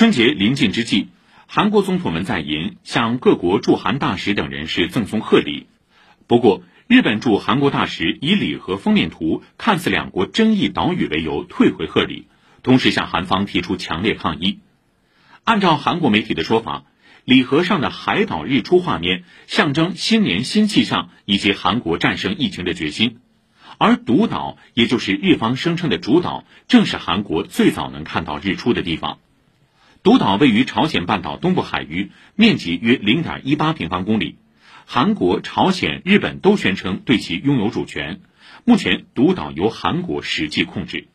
[0.00, 1.08] 春节临近之际，
[1.46, 5.66] 韩国总统文在寅向各国驻韩大使等人士赠送贺礼。
[6.26, 12.28] 不过，日本驻韩国大使以礼盒封面图看似两国争议岛屿为由退回贺礼，
[12.62, 14.60] 同时向韩方提出强烈抗议。
[15.44, 16.84] 按照韩国媒体的说法，
[17.26, 23.18] 礼盒上的海岛日出画面象征新年新气象以及韩国战胜疫情的决心，
[23.76, 29.18] 而独岛，也就是日方声称的主岛，正是韩国最早能看到日出的地方。
[30.02, 34.38] 独岛位于朝鲜半岛东部海域，面积约零点一八平方公里。
[34.86, 38.22] 韩国、朝鲜、日本都宣称对其拥有主权。
[38.64, 41.08] 目前，独岛由韩国实际控制。